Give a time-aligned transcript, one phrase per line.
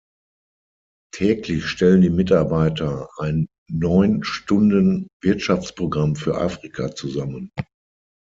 [1.13, 7.51] Täglich stellen die Mitarbeiter ein neun Stunden Wirtschaftsprogramm für Afrika zusammen.